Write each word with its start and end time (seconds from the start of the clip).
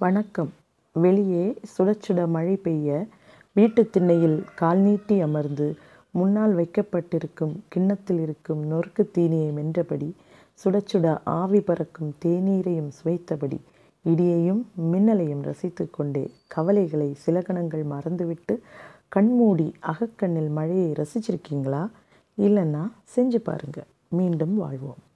வணக்கம். 0.00 0.52
வெளியே 0.92 1.54
சுடச்சுட 1.78 2.28
மழை 2.28 2.56
பெய்ய 2.56 3.06
வீட்டு 3.52 3.90
திண்ணையில் 3.90 4.44
கால் 4.54 4.78
நீட்டி 4.78 5.20
அமர்ந்து 5.20 5.76
முன்னால் 6.10 6.54
வைக்கப்பட்டிருக்கும் 6.54 7.64
கிண்ணத்தில் 7.68 8.20
இருக்கும் 8.20 8.66
நொறுக்குத் 8.66 9.18
தீனியை 9.18 9.52
மென்றபடி 9.52 10.12
சுடச்சுட 10.64 11.18
ஆவி 11.24 11.60
பறக்கும் 11.60 12.14
தேநீரையும் 12.24 12.88
சுவைத்தபடி 12.88 13.60
இடியையும் 14.04 14.62
மின்னலையும் 14.92 15.42
ரசித்து 15.42 15.90
கொண்டே 15.90 16.30
கவலைகளை 16.48 17.14
சில 17.14 17.40
கணங்கள் 17.40 17.82
மறந்துவிட்டு 17.82 18.62
கண்மூடி 19.08 19.74
அகக்கண்ணில் 19.80 20.50
மழையை 20.50 20.92
ரசிச்சிருக்கீங்களா? 20.92 21.90
இல்லைன்னா 22.38 22.90
செஞ்சு 23.16 23.36
பாருங்க. 23.36 23.84
மீண்டும் 24.08 24.56
வாழ்வோம். 24.56 25.06